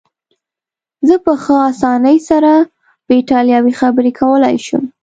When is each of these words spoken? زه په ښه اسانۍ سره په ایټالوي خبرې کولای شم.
زه 1.07 1.15
په 1.25 1.33
ښه 1.43 1.55
اسانۍ 1.71 2.17
سره 2.29 2.51
په 3.05 3.11
ایټالوي 3.17 3.73
خبرې 3.79 4.11
کولای 4.19 4.55
شم. 4.65 4.83